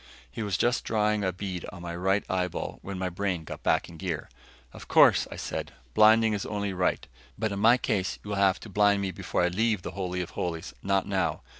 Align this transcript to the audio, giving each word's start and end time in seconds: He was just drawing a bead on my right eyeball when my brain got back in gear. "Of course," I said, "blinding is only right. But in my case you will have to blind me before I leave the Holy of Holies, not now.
He 0.31 0.41
was 0.41 0.57
just 0.57 0.83
drawing 0.83 1.23
a 1.23 1.31
bead 1.31 1.63
on 1.71 1.83
my 1.83 1.95
right 1.95 2.23
eyeball 2.27 2.79
when 2.81 2.97
my 2.97 3.07
brain 3.07 3.43
got 3.43 3.61
back 3.61 3.87
in 3.87 3.97
gear. 3.97 4.29
"Of 4.73 4.87
course," 4.87 5.27
I 5.29 5.35
said, 5.35 5.73
"blinding 5.93 6.33
is 6.33 6.43
only 6.43 6.73
right. 6.73 7.05
But 7.37 7.51
in 7.51 7.59
my 7.59 7.77
case 7.77 8.17
you 8.23 8.29
will 8.29 8.37
have 8.37 8.59
to 8.61 8.67
blind 8.69 9.03
me 9.03 9.11
before 9.11 9.43
I 9.43 9.49
leave 9.49 9.83
the 9.83 9.91
Holy 9.91 10.21
of 10.21 10.31
Holies, 10.31 10.73
not 10.81 11.05
now. 11.07 11.43